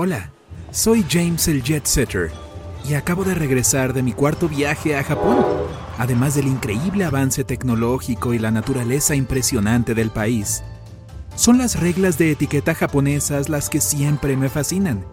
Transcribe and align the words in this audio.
Hola, 0.00 0.30
soy 0.70 1.04
James 1.10 1.48
el 1.48 1.60
Jet 1.60 1.84
Setter 1.84 2.30
y 2.88 2.94
acabo 2.94 3.24
de 3.24 3.34
regresar 3.34 3.92
de 3.92 4.04
mi 4.04 4.12
cuarto 4.12 4.48
viaje 4.48 4.96
a 4.96 5.02
Japón. 5.02 5.44
Además 5.98 6.36
del 6.36 6.46
increíble 6.46 7.04
avance 7.04 7.42
tecnológico 7.42 8.32
y 8.32 8.38
la 8.38 8.52
naturaleza 8.52 9.16
impresionante 9.16 9.96
del 9.96 10.10
país, 10.10 10.62
son 11.34 11.58
las 11.58 11.80
reglas 11.80 12.16
de 12.16 12.30
etiqueta 12.30 12.76
japonesas 12.76 13.48
las 13.48 13.68
que 13.68 13.80
siempre 13.80 14.36
me 14.36 14.48
fascinan. 14.48 15.04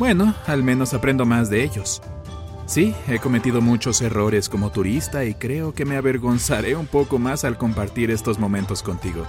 Bueno, 0.00 0.34
al 0.48 0.64
menos 0.64 0.92
aprendo 0.92 1.24
más 1.24 1.48
de 1.48 1.62
ellos. 1.62 2.02
Sí, 2.66 2.92
he 3.06 3.20
cometido 3.20 3.60
muchos 3.60 4.00
errores 4.02 4.48
como 4.48 4.70
turista 4.70 5.24
y 5.24 5.34
creo 5.34 5.74
que 5.74 5.84
me 5.84 5.96
avergonzaré 5.96 6.74
un 6.74 6.88
poco 6.88 7.20
más 7.20 7.44
al 7.44 7.56
compartir 7.56 8.10
estos 8.10 8.40
momentos 8.40 8.82
contigo. 8.82 9.24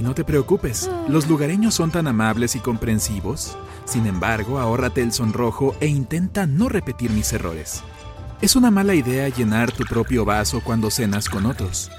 Y 0.00 0.02
no 0.02 0.14
te 0.14 0.24
preocupes, 0.24 0.90
los 1.10 1.28
lugareños 1.28 1.74
son 1.74 1.90
tan 1.90 2.06
amables 2.06 2.56
y 2.56 2.58
comprensivos. 2.58 3.58
Sin 3.84 4.06
embargo, 4.06 4.58
ahórrate 4.58 5.02
el 5.02 5.12
sonrojo 5.12 5.76
e 5.78 5.88
intenta 5.88 6.46
no 6.46 6.70
repetir 6.70 7.10
mis 7.10 7.30
errores. 7.34 7.82
Es 8.40 8.56
una 8.56 8.70
mala 8.70 8.94
idea 8.94 9.28
llenar 9.28 9.70
tu 9.72 9.84
propio 9.84 10.24
vaso 10.24 10.62
cuando 10.64 10.90
cenas 10.90 11.28
con 11.28 11.44
otros. 11.44 11.90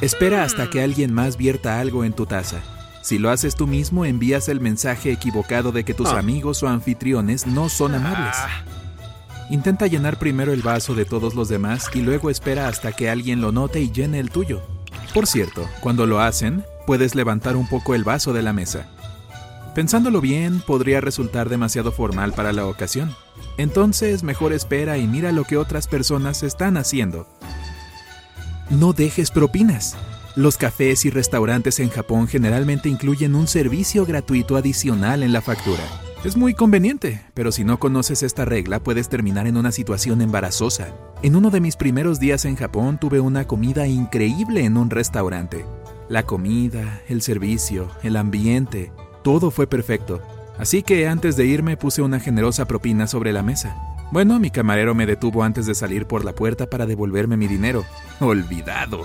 Espera 0.00 0.42
hasta 0.42 0.70
que 0.70 0.82
alguien 0.82 1.12
más 1.12 1.36
vierta 1.36 1.80
algo 1.80 2.02
en 2.06 2.14
tu 2.14 2.24
taza. 2.24 2.60
Si 3.02 3.18
lo 3.18 3.28
haces 3.28 3.56
tú 3.56 3.66
mismo, 3.66 4.06
envías 4.06 4.48
el 4.48 4.60
mensaje 4.60 5.12
equivocado 5.12 5.70
de 5.70 5.84
que 5.84 5.92
tus 5.92 6.08
amigos 6.08 6.62
o 6.62 6.68
anfitriones 6.68 7.46
no 7.46 7.68
son 7.68 7.94
amables. 7.94 8.38
Intenta 9.50 9.86
llenar 9.86 10.18
primero 10.18 10.54
el 10.54 10.62
vaso 10.62 10.94
de 10.94 11.04
todos 11.04 11.34
los 11.34 11.50
demás 11.50 11.90
y 11.92 12.00
luego 12.00 12.30
espera 12.30 12.68
hasta 12.68 12.92
que 12.92 13.10
alguien 13.10 13.42
lo 13.42 13.52
note 13.52 13.82
y 13.82 13.92
llene 13.92 14.18
el 14.18 14.30
tuyo. 14.30 14.62
Por 15.12 15.26
cierto, 15.26 15.68
cuando 15.82 16.06
lo 16.06 16.20
hacen, 16.20 16.64
puedes 16.86 17.14
levantar 17.14 17.56
un 17.56 17.68
poco 17.68 17.94
el 17.94 18.04
vaso 18.04 18.32
de 18.32 18.42
la 18.42 18.52
mesa. 18.52 18.88
Pensándolo 19.74 20.20
bien, 20.20 20.60
podría 20.60 21.00
resultar 21.00 21.48
demasiado 21.48 21.92
formal 21.92 22.32
para 22.32 22.52
la 22.52 22.66
ocasión. 22.66 23.14
Entonces, 23.56 24.22
mejor 24.22 24.52
espera 24.52 24.98
y 24.98 25.06
mira 25.06 25.32
lo 25.32 25.44
que 25.44 25.56
otras 25.56 25.88
personas 25.88 26.42
están 26.42 26.76
haciendo. 26.76 27.26
No 28.70 28.92
dejes 28.92 29.30
propinas. 29.30 29.96
Los 30.36 30.56
cafés 30.56 31.04
y 31.04 31.10
restaurantes 31.10 31.78
en 31.78 31.90
Japón 31.90 32.26
generalmente 32.26 32.88
incluyen 32.88 33.34
un 33.34 33.46
servicio 33.46 34.06
gratuito 34.06 34.56
adicional 34.56 35.22
en 35.22 35.32
la 35.32 35.42
factura. 35.42 35.84
Es 36.24 36.36
muy 36.36 36.54
conveniente, 36.54 37.20
pero 37.34 37.50
si 37.50 37.64
no 37.64 37.78
conoces 37.78 38.22
esta 38.22 38.44
regla 38.44 38.80
puedes 38.80 39.08
terminar 39.08 39.46
en 39.46 39.56
una 39.56 39.72
situación 39.72 40.22
embarazosa. 40.22 40.94
En 41.22 41.34
uno 41.34 41.50
de 41.50 41.60
mis 41.60 41.76
primeros 41.76 42.20
días 42.20 42.44
en 42.44 42.56
Japón 42.56 42.98
tuve 42.98 43.20
una 43.20 43.46
comida 43.46 43.86
increíble 43.86 44.64
en 44.64 44.76
un 44.76 44.88
restaurante. 44.88 45.66
La 46.12 46.24
comida, 46.24 47.00
el 47.08 47.22
servicio, 47.22 47.88
el 48.02 48.18
ambiente, 48.18 48.92
todo 49.24 49.50
fue 49.50 49.66
perfecto. 49.66 50.20
Así 50.58 50.82
que 50.82 51.08
antes 51.08 51.38
de 51.38 51.46
irme 51.46 51.78
puse 51.78 52.02
una 52.02 52.20
generosa 52.20 52.66
propina 52.66 53.06
sobre 53.06 53.32
la 53.32 53.42
mesa. 53.42 53.74
Bueno, 54.10 54.38
mi 54.38 54.50
camarero 54.50 54.94
me 54.94 55.06
detuvo 55.06 55.42
antes 55.42 55.64
de 55.64 55.74
salir 55.74 56.04
por 56.04 56.26
la 56.26 56.34
puerta 56.34 56.66
para 56.66 56.84
devolverme 56.84 57.38
mi 57.38 57.48
dinero. 57.48 57.86
Olvidado. 58.20 59.04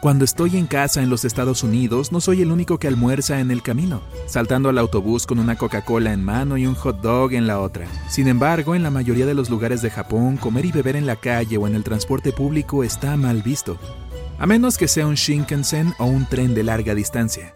Cuando 0.00 0.24
estoy 0.24 0.56
en 0.56 0.66
casa 0.66 1.02
en 1.02 1.10
los 1.10 1.26
Estados 1.26 1.62
Unidos, 1.62 2.10
no 2.10 2.22
soy 2.22 2.40
el 2.40 2.50
único 2.50 2.78
que 2.78 2.88
almuerza 2.88 3.40
en 3.40 3.50
el 3.50 3.62
camino, 3.62 4.00
saltando 4.26 4.70
al 4.70 4.78
autobús 4.78 5.26
con 5.26 5.38
una 5.38 5.56
Coca-Cola 5.56 6.14
en 6.14 6.24
mano 6.24 6.56
y 6.56 6.66
un 6.66 6.74
hot 6.74 7.02
dog 7.02 7.34
en 7.34 7.46
la 7.46 7.60
otra. 7.60 7.86
Sin 8.08 8.28
embargo, 8.28 8.74
en 8.74 8.82
la 8.82 8.90
mayoría 8.90 9.26
de 9.26 9.34
los 9.34 9.50
lugares 9.50 9.82
de 9.82 9.90
Japón, 9.90 10.38
comer 10.38 10.64
y 10.64 10.72
beber 10.72 10.96
en 10.96 11.04
la 11.04 11.16
calle 11.16 11.58
o 11.58 11.66
en 11.66 11.74
el 11.74 11.84
transporte 11.84 12.32
público 12.32 12.82
está 12.82 13.14
mal 13.18 13.42
visto 13.42 13.78
a 14.38 14.46
menos 14.46 14.76
que 14.76 14.88
sea 14.88 15.06
un 15.06 15.14
Shinkansen 15.14 15.94
o 15.98 16.04
un 16.04 16.26
tren 16.26 16.54
de 16.54 16.62
larga 16.62 16.94
distancia. 16.94 17.54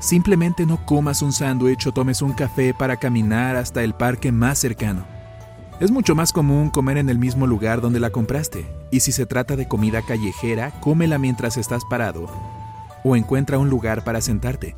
Simplemente 0.00 0.66
no 0.66 0.84
comas 0.84 1.22
un 1.22 1.32
sándwich 1.32 1.86
o 1.86 1.92
tomes 1.92 2.22
un 2.22 2.32
café 2.32 2.74
para 2.74 2.96
caminar 2.96 3.56
hasta 3.56 3.82
el 3.82 3.94
parque 3.94 4.30
más 4.30 4.58
cercano. 4.58 5.04
Es 5.80 5.90
mucho 5.90 6.14
más 6.14 6.32
común 6.32 6.70
comer 6.70 6.98
en 6.98 7.08
el 7.08 7.18
mismo 7.18 7.46
lugar 7.46 7.80
donde 7.80 8.00
la 8.00 8.10
compraste, 8.10 8.66
y 8.90 9.00
si 9.00 9.12
se 9.12 9.26
trata 9.26 9.56
de 9.56 9.68
comida 9.68 10.02
callejera, 10.02 10.72
cómela 10.80 11.18
mientras 11.18 11.56
estás 11.56 11.82
parado 11.88 12.28
o 13.04 13.16
encuentra 13.16 13.58
un 13.58 13.70
lugar 13.70 14.04
para 14.04 14.20
sentarte. 14.20 14.74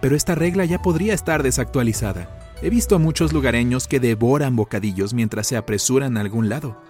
Pero 0.00 0.16
esta 0.16 0.34
regla 0.34 0.64
ya 0.64 0.80
podría 0.80 1.14
estar 1.14 1.42
desactualizada. 1.42 2.28
He 2.62 2.70
visto 2.70 2.94
a 2.94 2.98
muchos 2.98 3.32
lugareños 3.32 3.88
que 3.88 4.00
devoran 4.00 4.54
bocadillos 4.54 5.14
mientras 5.14 5.46
se 5.46 5.56
apresuran 5.56 6.16
a 6.16 6.20
algún 6.20 6.48
lado. 6.48 6.80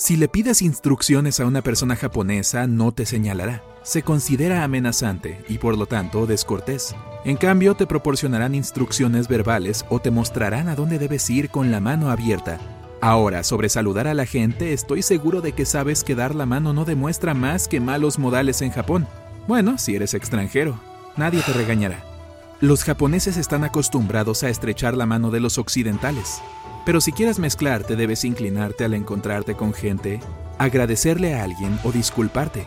Si 0.00 0.16
le 0.16 0.28
pides 0.28 0.62
instrucciones 0.62 1.40
a 1.40 1.44
una 1.44 1.60
persona 1.60 1.94
japonesa, 1.94 2.66
no 2.66 2.90
te 2.90 3.04
señalará. 3.04 3.62
Se 3.82 4.02
considera 4.02 4.64
amenazante 4.64 5.44
y 5.46 5.58
por 5.58 5.76
lo 5.76 5.84
tanto 5.84 6.24
descortés. 6.24 6.96
En 7.26 7.36
cambio, 7.36 7.74
te 7.74 7.86
proporcionarán 7.86 8.54
instrucciones 8.54 9.28
verbales 9.28 9.84
o 9.90 9.98
te 9.98 10.10
mostrarán 10.10 10.68
a 10.68 10.74
dónde 10.74 10.98
debes 10.98 11.28
ir 11.28 11.50
con 11.50 11.70
la 11.70 11.80
mano 11.80 12.10
abierta. 12.10 12.58
Ahora, 13.02 13.44
sobre 13.44 13.68
saludar 13.68 14.08
a 14.08 14.14
la 14.14 14.24
gente, 14.24 14.72
estoy 14.72 15.02
seguro 15.02 15.42
de 15.42 15.52
que 15.52 15.66
sabes 15.66 16.02
que 16.02 16.14
dar 16.14 16.34
la 16.34 16.46
mano 16.46 16.72
no 16.72 16.86
demuestra 16.86 17.34
más 17.34 17.68
que 17.68 17.78
malos 17.78 18.18
modales 18.18 18.62
en 18.62 18.70
Japón. 18.70 19.06
Bueno, 19.46 19.76
si 19.76 19.96
eres 19.96 20.14
extranjero, 20.14 20.80
nadie 21.18 21.42
te 21.42 21.52
regañará. 21.52 22.02
Los 22.62 22.84
japoneses 22.84 23.36
están 23.36 23.64
acostumbrados 23.64 24.44
a 24.44 24.48
estrechar 24.48 24.96
la 24.96 25.04
mano 25.04 25.30
de 25.30 25.40
los 25.40 25.58
occidentales. 25.58 26.40
Pero 26.84 27.00
si 27.00 27.12
quieres 27.12 27.38
mezclarte, 27.38 27.96
debes 27.96 28.24
inclinarte 28.24 28.84
al 28.84 28.94
encontrarte 28.94 29.54
con 29.54 29.72
gente, 29.72 30.20
agradecerle 30.58 31.34
a 31.34 31.44
alguien 31.44 31.78
o 31.84 31.92
disculparte. 31.92 32.66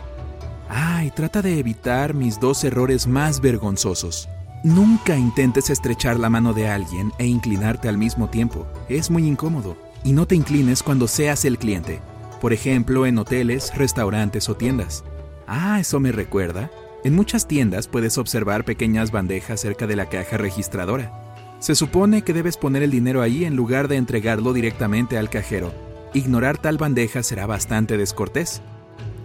Ay, 0.68 1.10
trata 1.10 1.42
de 1.42 1.58
evitar 1.58 2.14
mis 2.14 2.40
dos 2.40 2.64
errores 2.64 3.06
más 3.06 3.40
vergonzosos. 3.40 4.28
Nunca 4.62 5.16
intentes 5.16 5.68
estrechar 5.68 6.18
la 6.18 6.30
mano 6.30 6.54
de 6.54 6.68
alguien 6.68 7.12
e 7.18 7.26
inclinarte 7.26 7.88
al 7.88 7.98
mismo 7.98 8.30
tiempo. 8.30 8.66
Es 8.88 9.10
muy 9.10 9.26
incómodo. 9.26 9.76
Y 10.04 10.12
no 10.12 10.26
te 10.26 10.36
inclines 10.36 10.82
cuando 10.82 11.06
seas 11.06 11.44
el 11.44 11.58
cliente. 11.58 12.00
Por 12.40 12.52
ejemplo, 12.52 13.06
en 13.06 13.18
hoteles, 13.18 13.74
restaurantes 13.76 14.48
o 14.48 14.56
tiendas. 14.56 15.04
Ah, 15.46 15.80
eso 15.80 16.00
me 16.00 16.12
recuerda. 16.12 16.70
En 17.04 17.14
muchas 17.14 17.46
tiendas 17.46 17.88
puedes 17.88 18.16
observar 18.16 18.64
pequeñas 18.64 19.10
bandejas 19.10 19.60
cerca 19.60 19.86
de 19.86 19.96
la 19.96 20.08
caja 20.08 20.38
registradora. 20.38 21.23
Se 21.64 21.74
supone 21.74 22.20
que 22.20 22.34
debes 22.34 22.58
poner 22.58 22.82
el 22.82 22.90
dinero 22.90 23.22
ahí 23.22 23.46
en 23.46 23.56
lugar 23.56 23.88
de 23.88 23.96
entregarlo 23.96 24.52
directamente 24.52 25.16
al 25.16 25.30
cajero. 25.30 25.72
Ignorar 26.12 26.58
tal 26.58 26.76
bandeja 26.76 27.22
será 27.22 27.46
bastante 27.46 27.96
descortés. 27.96 28.60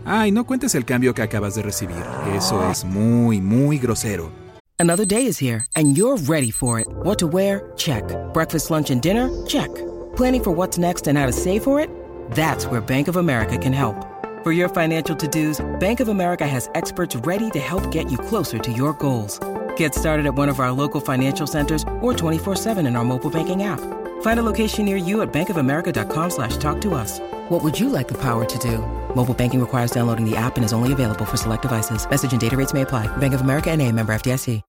Ah, 0.05 0.25
y 0.25 0.31
no 0.31 0.45
cuentes 0.45 0.73
el 0.73 0.85
cambio 0.85 1.13
que 1.13 1.22
acabas 1.22 1.55
de 1.55 1.63
recibir. 1.63 2.01
Eso 2.33 2.72
es 2.72 2.85
muy, 2.85 3.41
muy 3.41 3.78
grosero. 3.78 4.31
Another 4.79 5.05
day 5.05 5.28
is 5.28 5.38
here 5.38 5.66
and 5.75 5.97
you're 5.97 6.16
ready 6.29 6.49
for 6.49 6.79
it. 6.79 6.88
What 7.03 7.17
to 7.17 7.28
wear? 7.28 7.73
Check. 7.75 8.05
Breakfast, 8.33 8.72
lunch 8.72 8.89
and 8.89 9.01
dinner? 9.01 9.29
Check. 9.45 9.67
Planning 10.16 10.44
for 10.44 10.55
what's 10.55 10.78
next 10.78 11.09
and 11.09 11.17
how 11.17 11.25
to 11.25 11.33
save 11.33 11.63
for 11.63 11.81
it? 11.81 11.89
That's 12.31 12.66
where 12.67 12.79
Bank 12.79 13.09
of 13.09 13.17
America 13.17 13.57
can 13.57 13.73
help. 13.73 13.97
For 14.45 14.53
your 14.53 14.69
financial 14.69 15.17
to-dos, 15.17 15.59
Bank 15.81 15.99
of 15.99 16.07
America 16.07 16.47
has 16.47 16.69
experts 16.73 17.17
ready 17.17 17.49
to 17.49 17.59
help 17.59 17.91
get 17.91 18.09
you 18.09 18.17
closer 18.17 18.57
to 18.59 18.72
your 18.72 18.94
goals. 18.94 19.41
Get 19.79 19.95
started 19.95 20.25
at 20.25 20.35
one 20.35 20.50
of 20.50 20.59
our 20.59 20.73
local 20.73 20.99
financial 20.99 21.47
centers 21.47 21.84
or 22.02 22.14
24-7 22.14 22.85
in 22.85 22.97
our 22.97 23.05
mobile 23.05 23.29
banking 23.29 23.64
app. 23.64 23.79
Find 24.22 24.37
a 24.37 24.43
location 24.43 24.84
near 24.84 24.97
you 24.97 25.22
at 25.22 25.31
bankofamerica.com 25.31 26.31
slash 26.31 26.58
talk 26.58 26.81
to 26.81 26.96
us. 26.96 27.22
What 27.47 27.64
would 27.64 27.79
you 27.79 27.87
like 27.87 28.09
the 28.09 28.17
power 28.17 28.43
to 28.43 28.58
do? 28.59 28.79
Mobile 29.16 29.34
banking 29.34 29.61
requires 29.61 29.91
downloading 29.91 30.29
the 30.29 30.35
app 30.35 30.58
and 30.58 30.66
is 30.66 30.73
only 30.73 30.91
available 30.91 31.26
for 31.26 31.37
select 31.37 31.61
devices. 31.61 32.09
Message 32.09 32.34
and 32.34 32.41
data 32.41 32.58
rates 32.58 32.73
may 32.73 32.81
apply. 32.81 33.08
Bank 33.17 33.34
of 33.34 33.40
America 33.40 33.76
NA, 33.76 33.91
member 33.91 34.14
FDIC. 34.14 34.61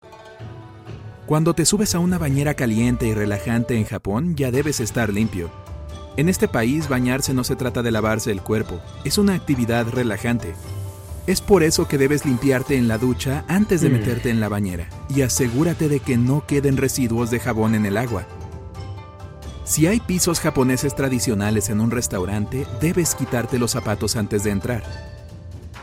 Cuando 1.26 1.54
te 1.54 1.64
subes 1.64 1.94
a 1.96 1.98
una 1.98 2.18
bañera 2.18 2.54
caliente 2.54 3.06
y 3.06 3.14
relajante 3.14 3.76
en 3.76 3.86
Japón, 3.86 4.36
ya 4.36 4.52
debes 4.52 4.78
estar 4.78 5.12
limpio. 5.12 5.50
En 6.16 6.28
este 6.28 6.46
país, 6.46 6.88
bañarse 6.88 7.34
no 7.34 7.42
se 7.42 7.56
trata 7.56 7.82
de 7.82 7.90
lavarse 7.90 8.30
el 8.30 8.42
cuerpo, 8.42 8.80
es 9.04 9.18
una 9.18 9.34
actividad 9.34 9.88
relajante. 9.88 10.54
Es 11.30 11.40
por 11.40 11.62
eso 11.62 11.86
que 11.86 11.96
debes 11.96 12.26
limpiarte 12.26 12.76
en 12.76 12.88
la 12.88 12.98
ducha 12.98 13.44
antes 13.46 13.82
de 13.82 13.88
mm. 13.88 13.92
meterte 13.92 14.30
en 14.30 14.40
la 14.40 14.48
bañera 14.48 14.88
y 15.08 15.22
asegúrate 15.22 15.88
de 15.88 16.00
que 16.00 16.16
no 16.16 16.44
queden 16.44 16.76
residuos 16.76 17.30
de 17.30 17.38
jabón 17.38 17.76
en 17.76 17.86
el 17.86 17.98
agua. 17.98 18.26
Si 19.62 19.86
hay 19.86 20.00
pisos 20.00 20.40
japoneses 20.40 20.96
tradicionales 20.96 21.68
en 21.68 21.80
un 21.80 21.92
restaurante, 21.92 22.66
debes 22.80 23.14
quitarte 23.14 23.60
los 23.60 23.70
zapatos 23.70 24.16
antes 24.16 24.42
de 24.42 24.50
entrar. 24.50 24.82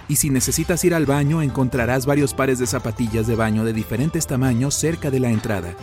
Y 0.10 0.18
si 0.18 0.30
necesitas 0.30 0.84
ir 0.84 0.94
al 0.94 1.06
baño, 1.06 1.42
encontrarás 1.42 2.06
varios 2.06 2.34
pares 2.34 2.60
de 2.60 2.68
zapatillas 2.68 3.26
de 3.26 3.38
baño 3.38 3.64
de 3.64 3.72
diferentes 3.72 4.28
tamaños 4.28 4.76
cerca 4.76 5.12
de 5.12 5.22
la 5.22 5.30
entrada. 5.30 5.76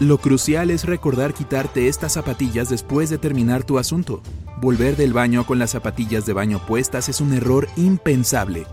Lo 0.00 0.18
crucial 0.18 0.72
es 0.72 0.86
recordar 0.86 1.34
quitarte 1.34 1.86
estas 1.86 2.14
zapatillas 2.14 2.68
después 2.68 3.10
de 3.10 3.18
terminar 3.18 3.62
tu 3.62 3.78
asunto. 3.78 4.22
Volver 4.60 4.96
del 4.96 5.12
baño 5.12 5.46
con 5.46 5.60
las 5.60 5.70
zapatillas 5.70 6.26
de 6.26 6.32
baño 6.32 6.58
puestas 6.58 7.08
es 7.08 7.20
un 7.20 7.32
error 7.32 7.68
impensable. 7.76 8.66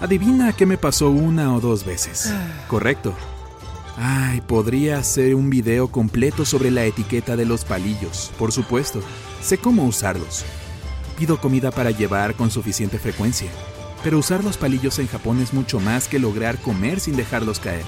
Adivina 0.00 0.54
qué 0.54 0.64
me 0.64 0.78
pasó 0.78 1.10
una 1.10 1.54
o 1.54 1.60
dos 1.60 1.84
veces. 1.84 2.32
Correcto. 2.68 3.12
Ay, 3.98 4.40
podría 4.40 4.98
hacer 4.98 5.34
un 5.34 5.50
video 5.50 5.88
completo 5.88 6.46
sobre 6.46 6.70
la 6.70 6.86
etiqueta 6.86 7.36
de 7.36 7.44
los 7.44 7.66
palillos, 7.66 8.32
por 8.38 8.50
supuesto. 8.50 9.02
Sé 9.42 9.58
cómo 9.58 9.84
usarlos. 9.84 10.46
Pido 11.18 11.38
comida 11.38 11.70
para 11.70 11.90
llevar 11.90 12.34
con 12.34 12.50
suficiente 12.50 12.98
frecuencia. 12.98 13.50
Pero 14.02 14.18
usar 14.18 14.42
los 14.42 14.56
palillos 14.56 14.98
en 14.98 15.06
Japón 15.06 15.40
es 15.40 15.52
mucho 15.52 15.80
más 15.80 16.08
que 16.08 16.18
lograr 16.18 16.56
comer 16.62 16.98
sin 16.98 17.14
dejarlos 17.14 17.60
caer. 17.60 17.84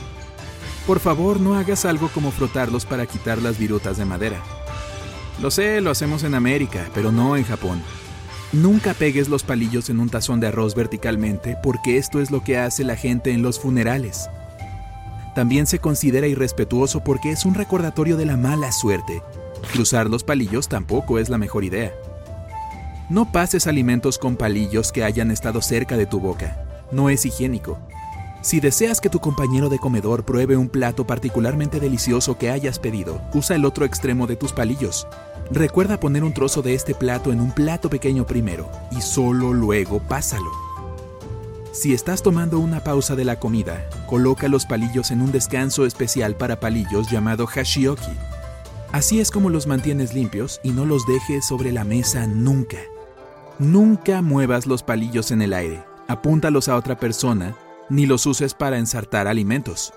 Por 0.86 1.00
favor, 1.00 1.40
no 1.40 1.54
hagas 1.54 1.86
algo 1.86 2.08
como 2.08 2.30
frotarlos 2.30 2.84
para 2.84 3.06
quitar 3.06 3.40
las 3.40 3.58
virutas 3.58 3.96
de 3.96 4.04
madera. 4.04 4.42
Lo 5.40 5.52
sé, 5.52 5.80
lo 5.80 5.90
hacemos 5.90 6.24
en 6.24 6.34
América, 6.34 6.88
pero 6.94 7.12
no 7.12 7.36
en 7.36 7.44
Japón. 7.44 7.80
Nunca 8.52 8.94
pegues 8.94 9.28
los 9.28 9.44
palillos 9.44 9.88
en 9.88 10.00
un 10.00 10.08
tazón 10.08 10.40
de 10.40 10.48
arroz 10.48 10.74
verticalmente 10.74 11.56
porque 11.62 11.98
esto 11.98 12.20
es 12.20 12.30
lo 12.30 12.42
que 12.42 12.58
hace 12.58 12.82
la 12.82 12.96
gente 12.96 13.30
en 13.30 13.42
los 13.42 13.60
funerales. 13.60 14.28
También 15.34 15.66
se 15.66 15.78
considera 15.78 16.26
irrespetuoso 16.26 17.04
porque 17.04 17.30
es 17.30 17.44
un 17.44 17.54
recordatorio 17.54 18.16
de 18.16 18.26
la 18.26 18.36
mala 18.36 18.72
suerte. 18.72 19.22
Cruzar 19.72 20.10
los 20.10 20.24
palillos 20.24 20.66
tampoco 20.66 21.18
es 21.18 21.28
la 21.28 21.38
mejor 21.38 21.62
idea. 21.62 21.92
No 23.08 23.30
pases 23.30 23.66
alimentos 23.66 24.18
con 24.18 24.36
palillos 24.36 24.90
que 24.90 25.04
hayan 25.04 25.30
estado 25.30 25.62
cerca 25.62 25.96
de 25.96 26.06
tu 26.06 26.18
boca. 26.18 26.64
No 26.90 27.10
es 27.10 27.24
higiénico. 27.24 27.78
Si 28.40 28.60
deseas 28.60 29.00
que 29.00 29.10
tu 29.10 29.20
compañero 29.20 29.68
de 29.68 29.78
comedor 29.78 30.24
pruebe 30.24 30.56
un 30.56 30.68
plato 30.68 31.06
particularmente 31.06 31.80
delicioso 31.80 32.38
que 32.38 32.50
hayas 32.50 32.78
pedido, 32.78 33.20
usa 33.34 33.56
el 33.56 33.64
otro 33.64 33.84
extremo 33.84 34.26
de 34.26 34.36
tus 34.36 34.52
palillos. 34.52 35.06
Recuerda 35.50 35.98
poner 35.98 36.24
un 36.24 36.34
trozo 36.34 36.60
de 36.60 36.74
este 36.74 36.94
plato 36.94 37.32
en 37.32 37.40
un 37.40 37.52
plato 37.52 37.88
pequeño 37.88 38.26
primero 38.26 38.70
y 38.90 39.00
solo 39.00 39.54
luego 39.54 39.98
pásalo. 39.98 40.50
Si 41.72 41.94
estás 41.94 42.22
tomando 42.22 42.58
una 42.58 42.84
pausa 42.84 43.16
de 43.16 43.24
la 43.24 43.38
comida, 43.38 43.88
coloca 44.06 44.48
los 44.48 44.66
palillos 44.66 45.10
en 45.10 45.22
un 45.22 45.32
descanso 45.32 45.86
especial 45.86 46.34
para 46.36 46.60
palillos 46.60 47.10
llamado 47.10 47.46
hashioki. 47.46 48.12
Así 48.92 49.20
es 49.20 49.30
como 49.30 49.48
los 49.48 49.66
mantienes 49.66 50.12
limpios 50.12 50.60
y 50.62 50.70
no 50.70 50.84
los 50.84 51.06
dejes 51.06 51.46
sobre 51.46 51.72
la 51.72 51.84
mesa 51.84 52.26
nunca. 52.26 52.78
Nunca 53.58 54.20
muevas 54.20 54.66
los 54.66 54.82
palillos 54.82 55.30
en 55.30 55.40
el 55.40 55.54
aire, 55.54 55.82
apúntalos 56.08 56.68
a 56.68 56.76
otra 56.76 56.98
persona, 56.98 57.56
ni 57.88 58.04
los 58.04 58.26
uses 58.26 58.52
para 58.52 58.78
ensartar 58.78 59.26
alimentos. 59.26 59.94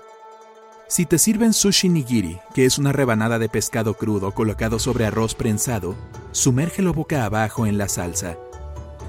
Si 0.88 1.06
te 1.06 1.18
sirven 1.18 1.52
sushi 1.52 1.88
nigiri, 1.88 2.38
que 2.54 2.66
es 2.66 2.78
una 2.78 2.92
rebanada 2.92 3.38
de 3.38 3.48
pescado 3.48 3.94
crudo 3.94 4.32
colocado 4.32 4.78
sobre 4.78 5.06
arroz 5.06 5.34
prensado, 5.34 5.94
sumérgelo 6.32 6.92
boca 6.92 7.24
abajo 7.24 7.66
en 7.66 7.78
la 7.78 7.88
salsa. 7.88 8.36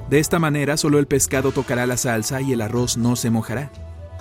De 0.09 0.19
esta 0.19 0.39
manera 0.39 0.77
solo 0.77 0.99
el 0.99 1.07
pescado 1.07 1.51
tocará 1.51 1.85
la 1.85 1.97
salsa 1.97 2.41
y 2.41 2.53
el 2.53 2.61
arroz 2.61 2.97
no 2.97 3.15
se 3.15 3.29
mojará. 3.29 3.71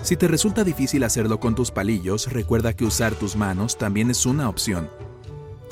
Si 0.01 0.17
te 0.17 0.27
resulta 0.27 0.65
difícil 0.65 1.03
hacerlo 1.03 1.39
con 1.39 1.55
tus 1.55 1.71
palillos, 1.71 2.31
recuerda 2.31 2.73
que 2.73 2.83
usar 2.83 3.13
tus 3.13 3.37
manos 3.37 3.77
también 3.77 4.09
es 4.09 4.25
una 4.25 4.49
opción. 4.49 4.89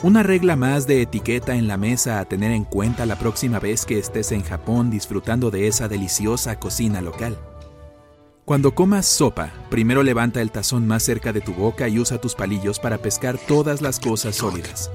Una 0.04 0.24
regla 0.24 0.56
más 0.56 0.88
de 0.88 1.02
etiqueta 1.02 1.56
en 1.56 1.68
la 1.68 1.78
mesa 1.78 2.20
a 2.20 2.26
tener 2.26 2.52
en 2.52 2.64
cuenta 2.64 3.06
la 3.06 3.20
próxima 3.20 3.60
vez 3.60 3.86
que 3.86 4.00
estés 4.00 4.32
en 4.32 4.44
Japón 4.44 4.90
disfrutando 4.90 5.52
de 5.52 5.68
esa 5.68 5.88
deliciosa 5.88 6.58
cocina 6.58 7.02
local. 7.02 7.38
Cuando 8.46 8.74
comas 8.74 9.06
sopa, 9.06 9.52
primero 9.70 10.02
levanta 10.02 10.42
el 10.42 10.52
tazón 10.52 10.88
más 10.88 11.04
cerca 11.04 11.32
de 11.32 11.42
tu 11.42 11.54
boca 11.54 11.88
y 11.88 12.00
usa 12.00 12.20
tus 12.20 12.34
palillos 12.34 12.80
para 12.80 12.98
pescar 12.98 13.38
todas 13.38 13.82
las 13.82 14.00
cosas 14.00 14.36
sólidas. 14.36 14.90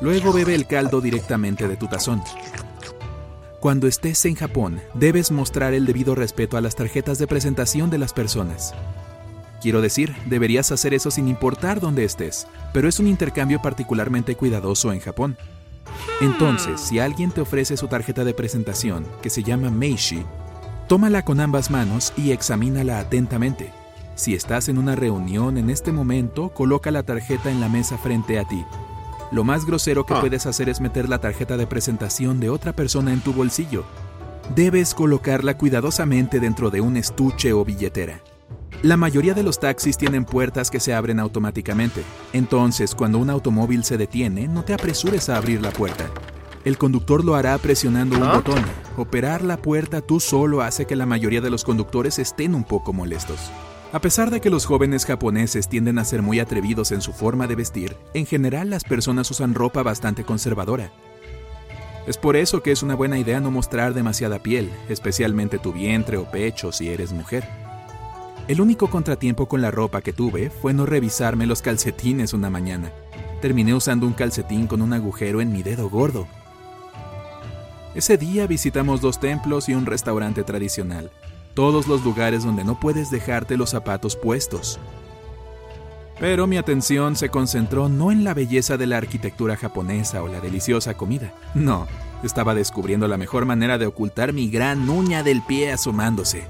Luego 0.00 0.32
bebe 0.32 0.54
el 0.54 0.66
caldo 0.66 1.00
directamente 1.00 1.66
de 1.66 1.76
tu 1.76 1.88
tazón. 1.88 2.22
Cuando 3.60 3.88
estés 3.88 4.24
en 4.24 4.36
Japón, 4.36 4.80
debes 4.94 5.32
mostrar 5.32 5.74
el 5.74 5.84
debido 5.84 6.14
respeto 6.14 6.56
a 6.56 6.60
las 6.60 6.76
tarjetas 6.76 7.18
de 7.18 7.26
presentación 7.26 7.90
de 7.90 7.98
las 7.98 8.12
personas. 8.12 8.72
Quiero 9.60 9.80
decir, 9.80 10.14
deberías 10.26 10.70
hacer 10.70 10.94
eso 10.94 11.10
sin 11.10 11.26
importar 11.26 11.80
dónde 11.80 12.04
estés, 12.04 12.46
pero 12.72 12.88
es 12.88 13.00
un 13.00 13.08
intercambio 13.08 13.60
particularmente 13.60 14.36
cuidadoso 14.36 14.92
en 14.92 15.00
Japón. 15.00 15.36
Entonces, 16.20 16.80
si 16.80 17.00
alguien 17.00 17.32
te 17.32 17.40
ofrece 17.40 17.76
su 17.76 17.88
tarjeta 17.88 18.22
de 18.22 18.32
presentación, 18.32 19.04
que 19.22 19.30
se 19.30 19.42
llama 19.42 19.70
Meishi, 19.70 20.24
tómala 20.86 21.24
con 21.24 21.40
ambas 21.40 21.70
manos 21.70 22.12
y 22.16 22.30
examínala 22.32 22.98
atentamente. 23.00 23.72
Si 24.14 24.34
estás 24.34 24.68
en 24.68 24.78
una 24.78 24.94
reunión 24.96 25.58
en 25.58 25.68
este 25.68 25.92
momento, 25.92 26.50
coloca 26.50 26.90
la 26.90 27.02
tarjeta 27.02 27.50
en 27.50 27.60
la 27.60 27.68
mesa 27.68 27.98
frente 27.98 28.38
a 28.38 28.44
ti. 28.44 28.64
Lo 29.32 29.44
más 29.44 29.66
grosero 29.66 30.06
que 30.06 30.14
Ah. 30.14 30.20
puedes 30.20 30.46
hacer 30.46 30.68
es 30.68 30.80
meter 30.80 31.08
la 31.08 31.18
tarjeta 31.18 31.56
de 31.56 31.66
presentación 31.66 32.40
de 32.40 32.48
otra 32.48 32.72
persona 32.72 33.12
en 33.12 33.20
tu 33.20 33.32
bolsillo. 33.32 33.84
Debes 34.54 34.94
colocarla 34.94 35.58
cuidadosamente 35.58 36.38
dentro 36.38 36.70
de 36.70 36.80
un 36.80 36.96
estuche 36.96 37.52
o 37.52 37.64
billetera. 37.64 38.20
La 38.82 38.96
mayoría 38.96 39.34
de 39.34 39.42
los 39.42 39.58
taxis 39.58 39.96
tienen 39.98 40.24
puertas 40.24 40.70
que 40.70 40.80
se 40.80 40.94
abren 40.94 41.18
automáticamente, 41.18 42.02
entonces 42.32 42.94
cuando 42.94 43.18
un 43.18 43.30
automóvil 43.30 43.82
se 43.84 43.96
detiene, 43.96 44.46
no 44.48 44.62
te 44.64 44.74
apresures 44.74 45.28
a 45.28 45.36
abrir 45.38 45.60
la 45.62 45.70
puerta. 45.70 46.04
El 46.66 46.78
conductor 46.78 47.24
lo 47.24 47.36
hará 47.36 47.56
presionando 47.58 48.16
un 48.16 48.24
¿Ah? 48.24 48.34
botón. 48.34 48.60
Operar 48.96 49.42
la 49.42 49.56
puerta 49.56 50.00
tú 50.00 50.18
solo 50.18 50.62
hace 50.62 50.84
que 50.84 50.96
la 50.96 51.06
mayoría 51.06 51.40
de 51.40 51.48
los 51.48 51.62
conductores 51.62 52.18
estén 52.18 52.56
un 52.56 52.64
poco 52.64 52.92
molestos. 52.92 53.38
A 53.92 54.00
pesar 54.00 54.32
de 54.32 54.40
que 54.40 54.50
los 54.50 54.66
jóvenes 54.66 55.06
japoneses 55.06 55.68
tienden 55.68 55.96
a 56.00 56.04
ser 56.04 56.22
muy 56.22 56.40
atrevidos 56.40 56.90
en 56.90 57.02
su 57.02 57.12
forma 57.12 57.46
de 57.46 57.54
vestir, 57.54 57.96
en 58.14 58.26
general 58.26 58.68
las 58.68 58.82
personas 58.82 59.30
usan 59.30 59.54
ropa 59.54 59.84
bastante 59.84 60.24
conservadora. 60.24 60.90
Es 62.08 62.18
por 62.18 62.34
eso 62.34 62.64
que 62.64 62.72
es 62.72 62.82
una 62.82 62.96
buena 62.96 63.16
idea 63.20 63.38
no 63.38 63.52
mostrar 63.52 63.94
demasiada 63.94 64.40
piel, 64.40 64.68
especialmente 64.88 65.60
tu 65.60 65.72
vientre 65.72 66.16
o 66.16 66.28
pecho 66.28 66.72
si 66.72 66.88
eres 66.88 67.12
mujer. 67.12 67.48
El 68.48 68.60
único 68.60 68.90
contratiempo 68.90 69.46
con 69.46 69.62
la 69.62 69.70
ropa 69.70 70.00
que 70.00 70.12
tuve 70.12 70.50
fue 70.50 70.74
no 70.74 70.84
revisarme 70.84 71.46
los 71.46 71.62
calcetines 71.62 72.32
una 72.32 72.50
mañana. 72.50 72.90
Terminé 73.40 73.72
usando 73.72 74.04
un 74.04 74.14
calcetín 74.14 74.66
con 74.66 74.82
un 74.82 74.92
agujero 74.92 75.40
en 75.40 75.52
mi 75.52 75.62
dedo 75.62 75.88
gordo. 75.88 76.26
Ese 77.96 78.18
día 78.18 78.46
visitamos 78.46 79.00
dos 79.00 79.18
templos 79.20 79.70
y 79.70 79.74
un 79.74 79.86
restaurante 79.86 80.44
tradicional, 80.44 81.10
todos 81.54 81.88
los 81.88 82.04
lugares 82.04 82.44
donde 82.44 82.62
no 82.62 82.78
puedes 82.78 83.10
dejarte 83.10 83.56
los 83.56 83.70
zapatos 83.70 84.16
puestos. 84.16 84.78
Pero 86.20 86.46
mi 86.46 86.58
atención 86.58 87.16
se 87.16 87.30
concentró 87.30 87.88
no 87.88 88.12
en 88.12 88.22
la 88.22 88.34
belleza 88.34 88.76
de 88.76 88.86
la 88.86 88.98
arquitectura 88.98 89.56
japonesa 89.56 90.22
o 90.22 90.28
la 90.28 90.42
deliciosa 90.42 90.92
comida. 90.92 91.32
No, 91.54 91.86
estaba 92.22 92.54
descubriendo 92.54 93.08
la 93.08 93.16
mejor 93.16 93.46
manera 93.46 93.78
de 93.78 93.86
ocultar 93.86 94.34
mi 94.34 94.50
gran 94.50 94.90
uña 94.90 95.22
del 95.22 95.40
pie 95.40 95.72
asomándose. 95.72 96.44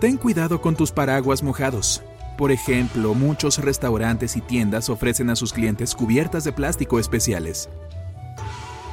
Ten 0.00 0.16
cuidado 0.16 0.62
con 0.62 0.76
tus 0.76 0.92
paraguas 0.92 1.42
mojados. 1.42 2.02
Por 2.38 2.52
ejemplo, 2.52 3.12
muchos 3.12 3.58
restaurantes 3.58 4.34
y 4.38 4.40
tiendas 4.40 4.88
ofrecen 4.88 5.28
a 5.28 5.36
sus 5.36 5.52
clientes 5.52 5.94
cubiertas 5.94 6.42
de 6.44 6.52
plástico 6.52 6.98
especiales. 6.98 7.68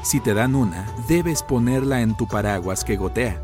Si 0.03 0.19
te 0.19 0.33
dan 0.33 0.53
una, 0.53 0.85
debes 1.07 1.41
ponerla 1.43 2.01
en 2.01 2.17
tu 2.17 2.27
paraguas 2.27 2.83
que 2.83 2.97
gotea. 2.97 3.41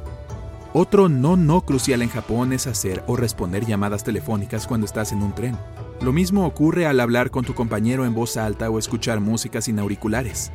Otro 0.74 1.08
no 1.08 1.38
no 1.38 1.62
crucial 1.62 2.02
en 2.02 2.10
Japón 2.10 2.52
es 2.52 2.68
hacer 2.68 3.02
o 3.08 3.16
responder 3.16 3.66
llamadas 3.66 4.04
telefónicas 4.04 4.68
cuando 4.68 4.86
estás 4.86 5.14
en 5.14 5.24
un 5.24 5.34
tren. 5.34 5.58
Lo 6.02 6.12
mismo 6.12 6.46
ocurre 6.46 6.86
al 6.86 7.00
hablar 7.00 7.32
con 7.32 7.46
tu 7.46 7.56
compañero 7.56 8.06
en 8.06 8.14
voz 8.14 8.36
alta 8.36 8.70
o 8.70 8.78
escuchar 8.78 9.22
música 9.22 9.62
sin 9.62 9.80
auriculares. 9.80 10.52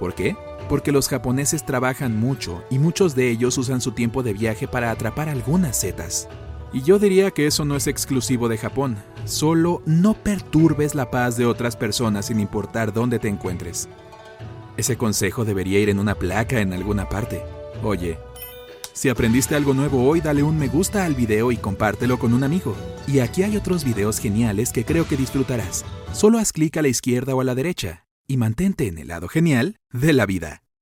¿Por 0.00 0.14
qué? 0.14 0.36
Porque 0.68 0.90
los 0.90 1.08
japoneses 1.08 1.64
trabajan 1.64 2.18
mucho 2.18 2.64
y 2.68 2.80
muchos 2.80 3.14
de 3.14 3.30
ellos 3.30 3.56
usan 3.56 3.80
su 3.80 3.92
tiempo 3.92 4.24
de 4.24 4.32
viaje 4.32 4.66
para 4.66 4.90
atrapar 4.90 5.28
algunas 5.28 5.76
setas. 5.76 6.28
Y 6.72 6.82
yo 6.82 6.98
diría 6.98 7.30
que 7.30 7.46
eso 7.46 7.64
no 7.64 7.76
es 7.76 7.86
exclusivo 7.86 8.48
de 8.48 8.58
Japón, 8.58 8.96
solo 9.24 9.80
no 9.86 10.14
perturbes 10.14 10.96
la 10.96 11.08
paz 11.08 11.36
de 11.36 11.46
otras 11.46 11.76
personas 11.76 12.26
sin 12.26 12.40
importar 12.40 12.92
dónde 12.92 13.20
te 13.20 13.28
encuentres. 13.28 13.88
Ese 14.76 14.96
consejo 14.96 15.44
debería 15.44 15.80
ir 15.80 15.88
en 15.88 15.98
una 15.98 16.14
placa 16.14 16.60
en 16.60 16.72
alguna 16.72 17.08
parte. 17.08 17.42
Oye, 17.82 18.18
si 18.92 19.08
aprendiste 19.08 19.54
algo 19.54 19.74
nuevo 19.74 20.08
hoy, 20.08 20.20
dale 20.20 20.42
un 20.42 20.58
me 20.58 20.68
gusta 20.68 21.04
al 21.04 21.14
video 21.14 21.52
y 21.52 21.56
compártelo 21.56 22.18
con 22.18 22.32
un 22.32 22.44
amigo. 22.44 22.74
Y 23.06 23.18
aquí 23.18 23.42
hay 23.42 23.56
otros 23.56 23.84
videos 23.84 24.18
geniales 24.18 24.72
que 24.72 24.84
creo 24.84 25.06
que 25.06 25.16
disfrutarás. 25.16 25.84
Solo 26.12 26.38
haz 26.38 26.52
clic 26.52 26.76
a 26.78 26.82
la 26.82 26.88
izquierda 26.88 27.34
o 27.34 27.40
a 27.40 27.44
la 27.44 27.54
derecha 27.54 28.06
y 28.26 28.38
mantente 28.38 28.86
en 28.86 28.98
el 28.98 29.08
lado 29.08 29.28
genial 29.28 29.76
de 29.92 30.12
la 30.12 30.26
vida. 30.26 30.65